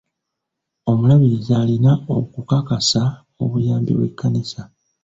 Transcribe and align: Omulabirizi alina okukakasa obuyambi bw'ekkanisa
Omulabirizi 0.89 1.51
alina 1.61 1.91
okukakasa 2.17 3.03
obuyambi 3.43 3.91
bw'ekkanisa 3.97 4.61